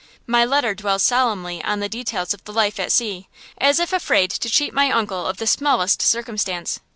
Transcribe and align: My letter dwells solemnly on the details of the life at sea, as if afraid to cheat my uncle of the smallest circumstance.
My 0.25 0.43
letter 0.45 0.73
dwells 0.73 1.03
solemnly 1.03 1.63
on 1.63 1.79
the 1.79 1.87
details 1.87 2.33
of 2.33 2.43
the 2.45 2.51
life 2.51 2.79
at 2.79 2.91
sea, 2.91 3.27
as 3.59 3.79
if 3.79 3.93
afraid 3.93 4.31
to 4.31 4.49
cheat 4.49 4.73
my 4.73 4.89
uncle 4.89 5.27
of 5.27 5.37
the 5.37 5.45
smallest 5.45 6.01
circumstance. 6.01 6.79